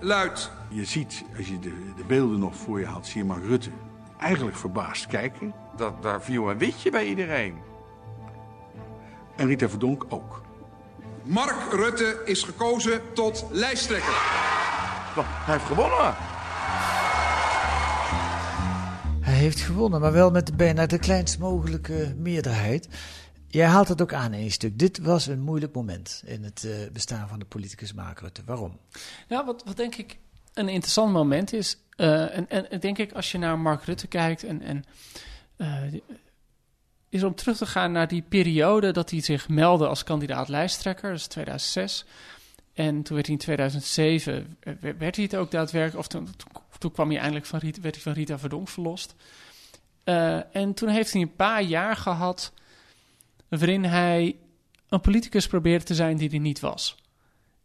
[0.00, 0.50] luidt.
[0.68, 3.70] Je ziet, als je de, de beelden nog voor je had, zie je Mark Rutte
[4.18, 5.54] eigenlijk verbaasd kijken.
[5.76, 7.56] Dat, daar viel een witje bij iedereen.
[9.36, 10.42] En Rita Verdonk ook.
[11.22, 14.14] Mark Rutte is gekozen tot lijsttrekker.
[15.14, 16.14] Hij heeft gewonnen.
[19.20, 22.88] Hij heeft gewonnen, maar wel met bijna de kleinst mogelijke meerderheid.
[23.54, 24.78] Jij haalt het ook aan in een stuk.
[24.78, 28.42] Dit was een moeilijk moment in het eh, bestaan van de politicus Mark Rutte.
[28.44, 28.78] Waarom?
[29.28, 30.18] Ja, wat, wat denk ik
[30.54, 31.78] een interessant moment is.
[31.96, 34.62] eh, en, en, en denk ik als je naar Mark Rutte kijkt en.
[34.62, 34.84] en
[35.56, 36.00] eh,
[37.08, 41.12] is om terug te gaan naar die periode dat hij zich meldde als kandidaat lijsttrekker,
[41.12, 42.04] is 2006.
[42.72, 46.28] En toen werd hij in 2007, eh, werd hij het ook daadwerkelijk, of toen,
[46.78, 49.14] toen, kwam hij eindelijk van Rita, werd hij van Rita Verdonk verlost.
[50.52, 52.52] En toen heeft hij een paar jaar gehad
[53.58, 54.36] waarin hij
[54.88, 56.96] een politicus probeerde te zijn die hij niet was.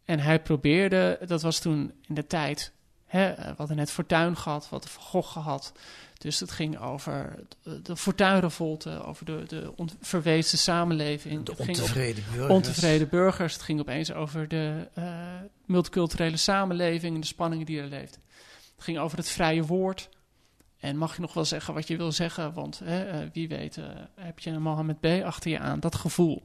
[0.04, 2.72] En hij probeerde, dat was toen in de tijd,
[3.06, 5.72] hè, eh, we hadden net Fortuyn gehad, hadden Van Gogh gehad.
[6.18, 11.44] Dus het ging over de, de Fortuynrevolte, over de, de verwezen samenleving.
[11.44, 12.52] De ontevreden burgers.
[12.52, 13.52] ontevreden burgers.
[13.52, 15.04] Het ging opeens over de eh,
[15.66, 18.18] multiculturele samenleving en de spanningen die er leeft.
[18.74, 20.08] Het ging over het vrije woord.
[20.80, 23.76] En mag je nog wel zeggen wat je wil zeggen, want hè, eh, wie weet
[23.76, 25.06] eh, heb je een Mohammed B.
[25.24, 25.80] achter je aan.
[25.80, 26.42] Dat gevoel.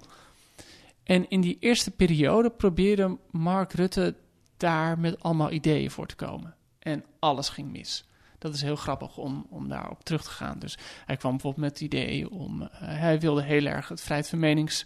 [1.04, 4.15] En in die eerste periode probeerde Mark Rutte
[4.58, 6.56] daar met allemaal ideeën voor te komen.
[6.80, 8.06] En alles ging mis.
[8.38, 10.60] Dat is heel grappig om, om daarop terug te gaan.
[10.60, 12.62] Dus hij kwam bijvoorbeeld met het idee om...
[12.62, 14.86] eh, hij wilde heel erg het vrijheid van menings...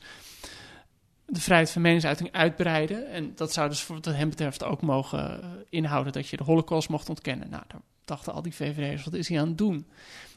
[1.25, 3.07] de vrijheid van meningsuiting uitbreiden.
[3.07, 6.13] En dat zou dus voor wat hem betreft ook mogen inhouden...
[6.13, 7.49] dat je de holocaust mocht ontkennen.
[7.49, 9.87] Nou, daar dachten al die VVD'ers, wat is hij aan het doen?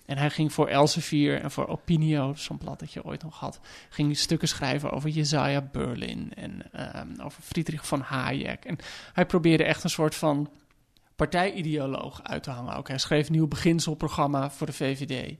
[0.06, 3.61] En hij ging voor Elsevier en voor Opinio, zo'n blad dat je ooit nog had,
[3.88, 8.64] ging stukken schrijven over Jezaja Berlin en ehm, over Friedrich von Hayek.
[8.64, 8.78] En
[9.12, 10.50] hij probeerde echt een soort van
[11.16, 12.76] partijideoloog uit te hangen.
[12.76, 15.37] Ook hij schreef een nieuw beginselprogramma voor de VVD.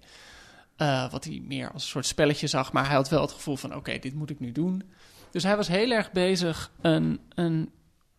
[0.77, 3.57] eh, wat hij meer als een soort spelletje zag, maar hij had wel het gevoel
[3.57, 4.83] van: oké, dit moet ik nu doen.
[5.31, 7.71] Dus hij was heel erg bezig een, een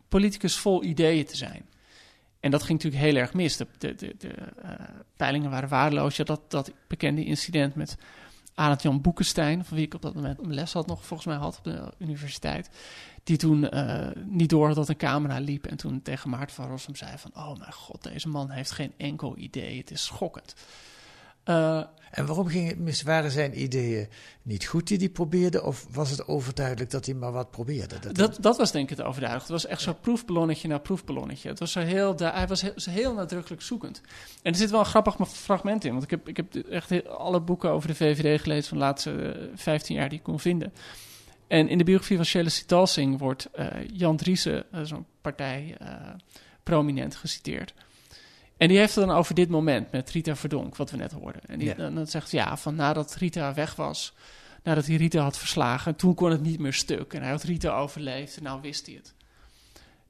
[0.09, 1.65] politicus vol ideeën te zijn.
[2.43, 3.57] En dat ging natuurlijk heel erg mis.
[3.57, 4.27] De, de, de,
[4.61, 4.71] eh,
[5.15, 6.15] peilingen waren waardeloos.
[6.15, 7.97] Ja, dat, dat bekende incident met
[8.55, 11.37] Arend Jan Boekenstein, van wie ik op dat moment een les had nog volgens mij
[11.37, 12.69] had op de universiteit.
[13.23, 16.95] Die toen eh, niet door dat een camera liep en toen tegen Maarten van Rossum
[16.95, 17.31] zei van...
[17.33, 20.55] Oh mijn god, deze man heeft geen enkel idee, het is schokkend.
[21.43, 23.01] Eh, En waarom ging het mis?
[23.01, 24.07] Waren zijn ideeën
[24.41, 25.63] niet goed die hij probeerde?
[25.63, 27.99] Of was het overduidelijk dat hij maar wat probeerde?
[27.99, 29.49] Dat, Dat, dat was denk ik het overduidelijk.
[29.51, 31.49] Het was echt zo'n proefballonnetje na proefballonnetje.
[31.49, 34.01] Het was zo heel, hij was heel, heel nadrukkelijk zoekend.
[34.41, 35.91] En er zit wel een grappig fragment in.
[35.91, 39.11] Want ik heb, ik heb echt alle boeken over de VVD gelezen van de laatste
[39.11, 40.73] eh, 15 jaar die ik kon vinden.
[41.47, 45.87] En in de biografie van Shelle Sitalsing wordt eh, Jan Driessen, eh, zo'n partij, eh,
[46.63, 47.73] prominent geciteerd.
[48.57, 51.41] En die heeft het dan over dit moment met Rita Verdonk, wat we net hoorden.
[51.45, 51.73] En die, Ja.
[51.73, 54.13] dan, dan zegt ja, van nadat Rita weg was,
[54.63, 57.13] nadat hij Rita had verslagen, toen kon het niet meer stuk.
[57.13, 59.13] En hij had Rita overleefd en nou wist hij het.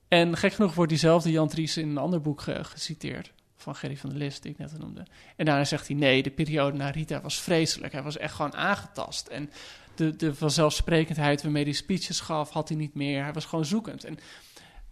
[0.08, 3.98] En gek genoeg wordt diezelfde Jan Dries in een ander boek ge- geciteerd, van Gerry
[3.98, 5.06] van der List, die ik net noemde.
[5.36, 7.94] En daarna zegt hij, nee, de periode na Rita was vreselijk.
[7.94, 9.28] Hij was echt gewoon aangetast.
[9.28, 9.50] En
[9.96, 13.24] de, de vanzelfsprekendheid waarmee hij speeches gaf, had hij niet meer.
[13.24, 14.04] Hij was gewoon zoekend.
[14.04, 14.18] En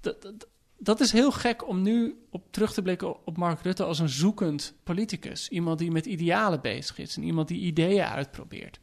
[0.01, 0.47] dat, dat,
[0.83, 4.09] dat is heel gek om nu op terug te blikken op Mark Rutte als een
[4.09, 5.49] zoekend politicus.
[5.49, 8.79] Iemand die met idealen bezig is en iemand die ideeën uitprobeert.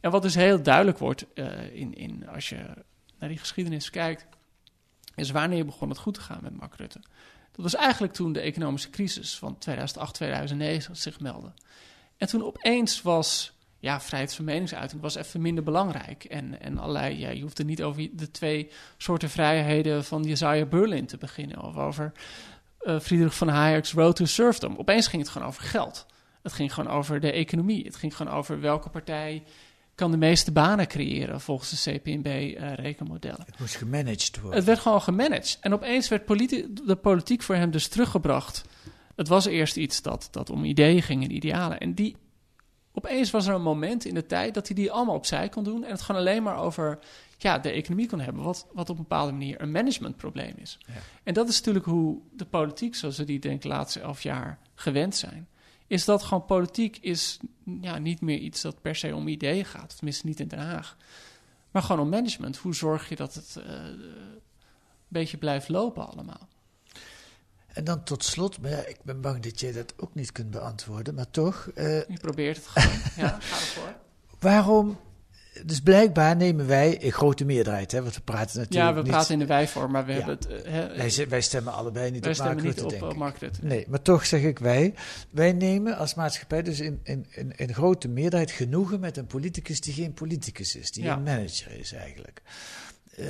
[0.00, 2.84] En wat dus heel duidelijk wordt eh, in, in, als je
[3.18, 4.26] naar die geschiedenis kijkt,
[5.14, 7.00] is wanneer begon het goed te gaan met Mark Rutte.
[7.52, 11.52] Dat was eigenlijk toen de economische crisis van 2008, 2009 zich meldde.
[12.16, 13.55] En toen opeens was
[13.86, 16.24] ja, vrijheid van meningsuiting was even minder belangrijk.
[16.24, 21.06] En, en allerlei, ja, je hoefde niet over de twee soorten vrijheden van Jezaja Berlin
[21.06, 21.62] te beginnen.
[21.62, 22.12] Of over
[22.78, 24.76] eh, Friedrich van Hayek's Road to Serfdom.
[24.76, 26.06] Opeens ging het gewoon over geld.
[26.42, 27.84] Het ging gewoon over de economie.
[27.84, 29.42] Het ging gewoon over welke partij
[29.94, 33.44] kan de meeste banen creëren volgens de CPNB-rekenmodellen.
[33.46, 34.58] het moest gemanaged worden.
[34.58, 35.58] Het werd gewoon gemanaged.
[35.60, 36.28] En opeens werd
[36.86, 38.64] de politiek voor hem dus teruggebracht.
[39.16, 41.78] Het was eerst iets dat, dat om ideeën ging en idealen.
[41.80, 42.16] En die,
[42.96, 45.84] opeens was er een moment in de tijd dat hij die allemaal opzij kon doen.
[45.84, 46.98] En het gewoon alleen maar over
[47.38, 48.42] ja, de economie kon hebben.
[48.42, 50.78] Wat, wat op een bepaalde manier een managementprobleem is.
[50.86, 50.92] Ja.
[51.22, 54.22] En dat is natuurlijk hoe de politiek, zoals we die denk ik de laatste elf
[54.22, 55.48] jaar gewend zijn.
[55.86, 57.38] Is dat gewoon politiek is
[57.80, 59.96] ja, niet meer iets dat per se om ideeën gaat.
[59.96, 60.96] Tenminste niet in Den Haag.
[61.70, 62.56] Maar gewoon om management.
[62.56, 64.32] Hoe zorg je dat het eh, een
[65.08, 66.48] beetje blijft lopen allemaal?
[67.76, 70.50] En dan tot slot, maar ja, ik ben bang dat jij dat ook niet kunt
[70.50, 71.68] beantwoorden, maar toch.
[71.74, 72.98] eh, Je probeert het gewoon.
[73.16, 73.94] ja, ga ervoor.
[74.40, 74.98] waarom?
[75.64, 79.10] Dus blijkbaar nemen wij een grote meerderheid, hè, want we praten natuurlijk Ja, we niet-
[79.10, 80.16] praten in de wij-vorm, maar we Ja.
[80.18, 80.46] hebben het...
[80.64, 83.08] eh, hè, Wij, wij stemmen allebei niet wij op Mark stemmen niet Rutte, op eh,
[83.10, 83.16] ik.
[83.16, 83.64] Mark Rutte.
[83.64, 84.94] Nee, maar toch zeg ik wij.
[85.30, 89.80] Wij nemen als maatschappij dus in, in, in, in grote meerderheid genoegen met een politicus
[89.80, 91.16] die geen politicus is, die Ja.
[91.16, 92.42] een manager is eigenlijk.
[93.16, 93.26] Eh,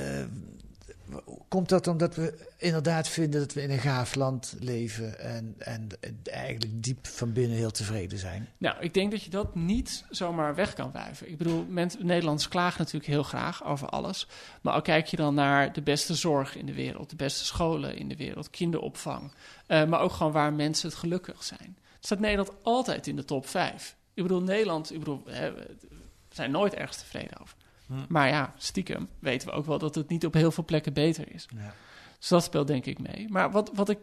[1.47, 5.87] komt dat omdat we inderdaad vinden dat we in een gaaf land leven en, en
[6.23, 8.49] eigenlijk diep van binnen heel tevreden zijn?
[8.57, 11.29] Nou, ik denk dat je dat niet zomaar weg kan wuiven.
[11.29, 14.27] Ik bedoel, mensen, Nederlanders klagen natuurlijk heel graag over alles.
[14.61, 17.97] Maar al kijk je dan naar de beste zorg in de wereld, de beste scholen
[17.97, 19.31] in de wereld, kinderopvang.
[19.67, 21.77] eh, maar ook gewoon waar mensen het gelukkig zijn.
[21.99, 23.95] Staat Nederland altijd in de top 5.
[24.13, 25.67] Ik bedoel, Nederland, ik bedoel, we
[26.29, 27.55] zijn nooit ergens tevreden over.
[28.07, 31.33] Maar ja, stiekem weten we ook wel dat het niet op heel veel plekken beter
[31.33, 31.47] is.
[31.55, 31.73] Ja.
[32.19, 33.29] Dus dat speelt denk ik mee.
[33.29, 33.99] Maar wat, wat, ik,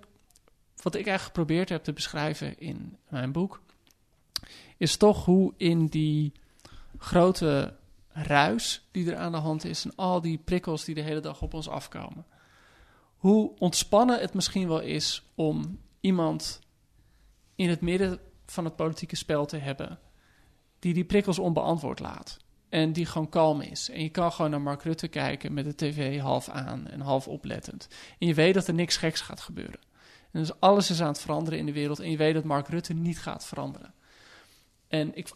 [0.83, 3.61] wat ik eigenlijk geprobeerd heb te beschrijven in mijn boek,
[4.77, 6.33] is toch hoe in die
[6.99, 7.77] grote
[8.09, 11.43] ruis die er aan de hand is en al die prikkels die de hele dag
[11.43, 12.27] op ons afkomen,
[13.17, 16.61] hoe ontspannen het misschien wel is om iemand
[17.55, 19.99] in het midden van het politieke spel te hebben
[20.79, 22.44] die die prikkels onbeantwoord laat.
[22.75, 23.91] En die gewoon kalm is.
[23.91, 27.29] En je kan gewoon naar Mark Rutte kijken met de tv half aan en half
[27.29, 27.89] oplettend.
[28.19, 29.81] En je weet dat er niks geks gaat gebeuren.
[30.33, 32.01] En dus alles is aan het veranderen in de wereld.
[32.01, 33.95] En je weet dat Mark Rutte niet gaat veranderen.
[34.89, 35.29] En ik,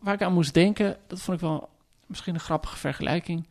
[0.00, 1.68] waar ik aan moest denken, dat vond ik wel
[2.06, 3.48] misschien een grappige vergelijking.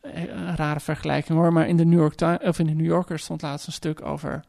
[0.00, 1.52] Eh, Een rare vergelijking hoor.
[1.52, 4.44] Maar in de New, York of in de New Yorker stond laatst een stuk over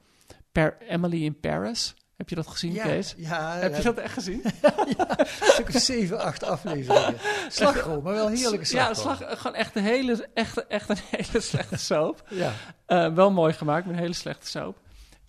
[0.51, 1.95] per Emily in Paris.
[2.17, 3.13] Heb je dat gezien, Kees?
[3.17, 4.41] ja, Heb je dat echt gezien?
[4.97, 7.17] ja, stuk of zeven, acht afleveringen.
[7.47, 9.15] Slagroom, maar wel heerlijke Ja, slagroom.
[9.17, 12.23] slag, gewoon echt een hele, echt, echt een hele slechte soap.
[12.29, 12.53] Ja.
[12.85, 14.77] Eh, wel mooi gemaakt, maar een hele slechte soap.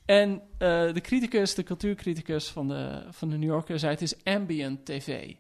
[0.05, 0.39] En uh,
[0.93, 5.33] de criticus, de cultuurcriticus van de, van de New Yorker, zei het is ambient tv.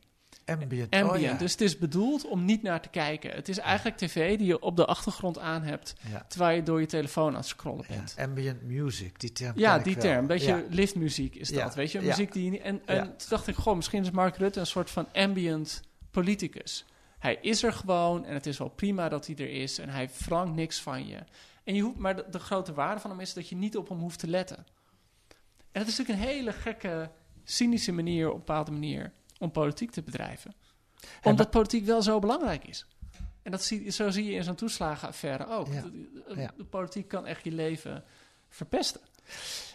[0.49, 1.11] Ambient, ambient.
[1.11, 1.35] Oh, ja.
[1.35, 3.31] Dus het is bedoeld om niet naar te kijken.
[3.31, 6.25] Het is eigenlijk tv die je op de achtergrond aan hebt, ja.
[6.29, 8.15] terwijl je door je telefoon aan het scrollen bent.
[8.17, 9.53] Ja, ambient music, die term.
[9.59, 10.27] Ja, die term.
[10.27, 10.63] Beetje ja.
[10.69, 12.01] liftmuziek is dat, weet je?
[12.01, 14.91] Muziek die je En, en toen dacht ik, goh, misschien is Mark Rutte een soort
[14.91, 16.85] van ambient politicus.
[17.19, 20.09] Hij is er gewoon en het is wel prima dat hij er is en hij
[20.09, 21.19] frankt niks van je.
[21.65, 23.89] En je hoeft, maar de, de, grote waarde van hem is dat je niet op
[23.89, 24.67] hem hoeft te letten.
[25.73, 27.11] En dat is natuurlijk een hele gekke,
[27.45, 30.55] cynische manier, op een bepaalde manier, om politiek te bedrijven.
[31.23, 32.87] Omdat politiek wel zo belangrijk is.
[33.43, 35.67] En dat zie, zo zie je in zo'n toeslagenaffaire ook.
[35.73, 35.81] Ja.
[35.83, 36.51] De, de- Ja.
[36.57, 38.05] de politiek kan echt je leven
[38.49, 39.01] verpesten.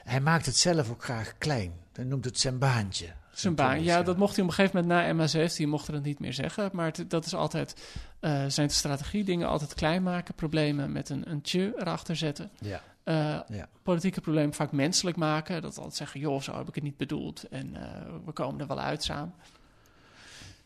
[0.03, 1.73] Hij maakt het zelf ook graag klein.
[1.93, 3.07] Hij noemt het zijn baantje.
[3.31, 3.83] Zijn baan.
[3.83, 6.33] Ja, dat mocht hij op een gegeven moment na MH17 mocht er het niet meer
[6.33, 6.69] zeggen.
[6.73, 7.83] Maar het- dat is altijd
[8.19, 9.23] eh, zijn strategie.
[9.23, 10.33] Dingen altijd klein maken.
[10.35, 12.51] Problemen met een, een tje erachter zetten.
[12.59, 12.81] Ja.
[13.03, 13.69] Eh, Ja.
[13.83, 15.61] Politieke problemen vaak menselijk maken.
[15.61, 17.43] Dat altijd zeggen, joh, zo heb ik het niet bedoeld.
[17.49, 19.33] En eh, we komen er wel uit samen.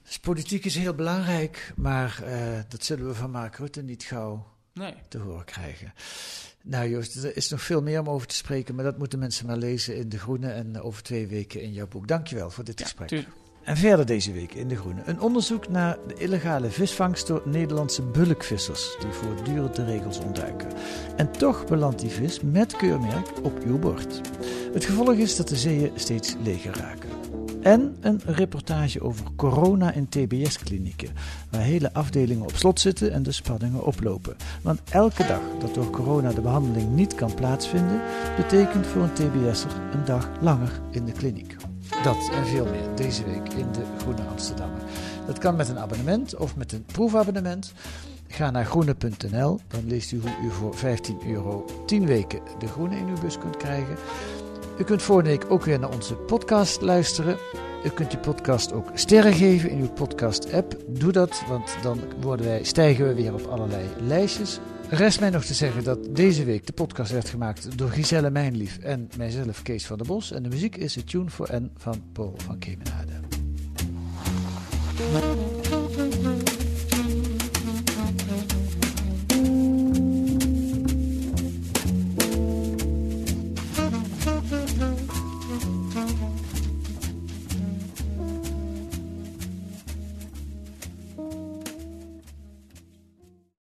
[0.03, 4.47] Dus politiek is heel belangrijk, maar eh, dat zullen we van Mark Rutte niet gauw
[4.73, 4.93] Nee.
[5.07, 5.93] te horen krijgen.
[6.63, 9.45] Nou Joost, er is nog veel meer om over te spreken, maar dat moeten mensen
[9.47, 12.07] maar lezen in De Groene en over twee weken in jouw boek.
[12.07, 13.07] Dankjewel voor dit gesprek.
[13.07, 13.29] tuurlijk.
[13.67, 15.01] En verder deze week in De Groene.
[15.05, 20.67] Een onderzoek naar de illegale visvangst door Nederlandse bulkvissers die voortdurend de regels ontduiken.
[21.15, 24.21] En toch belandt die vis met keurmerk op uw bord.
[24.73, 27.09] Het gevolg is dat de zeeën steeds leger raken.
[27.61, 31.09] En een reportage over corona in TBS-klinieken,
[31.49, 34.35] waar hele afdelingen op slot zitten en de spanningen oplopen.
[34.61, 38.01] Want elke dag dat door corona de behandeling niet kan plaatsvinden,
[38.37, 41.55] betekent voor een TBS'er een dag langer in de kliniek.
[42.03, 44.81] Dat en veel meer deze week in de Groene Amsterdammer.
[45.25, 47.73] Dat kan met een abonnement of met een proefabonnement.
[48.27, 52.97] Ga naar groene.nl, dan leest u hoe u voor 15 euro 10 weken de Groene
[52.97, 53.95] in uw bus kunt krijgen.
[54.79, 57.37] U kunt volgende week ook weer naar onze podcast luisteren.
[57.83, 60.75] U kunt die podcast ook sterren geven in uw podcast-app.
[60.87, 64.59] Doe dat, want dan worden wij, stijgen we weer op allerlei lijstjes.
[64.89, 68.77] Rest mij nog te zeggen dat deze week de podcast werd gemaakt door Giselle Mijnlief
[68.77, 70.31] en mijzelf Kees van der Bos.
[70.31, 73.13] En de muziek is A Tune for N van Paul van Kemenade.